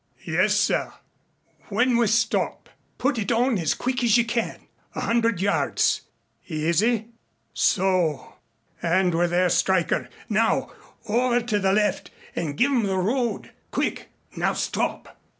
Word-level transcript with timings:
"Yes, 0.25 0.59
sir." 0.59 0.91
"When 1.69 1.95
we 1.95 2.07
stop 2.07 2.69
put 2.97 3.19
it 3.19 3.31
on 3.31 3.59
as 3.59 3.75
quick 3.75 4.03
as 4.03 4.17
you 4.17 4.25
can. 4.25 4.61
A 4.95 5.01
hundred 5.01 5.39
yards. 5.41 6.01
Easy 6.47 7.09
so 7.53 8.33
and 8.81 9.13
we're 9.13 9.27
there, 9.27 9.49
Stryker. 9.49 10.09
Now. 10.27 10.71
Over 11.07 11.39
to 11.41 11.59
the 11.59 11.71
left 11.71 12.09
and 12.35 12.57
give 12.57 12.71
'em 12.71 12.81
the 12.87 12.97
road. 12.97 13.51
Quick! 13.69 14.07
Now 14.35 14.53
stop!" 14.53 15.21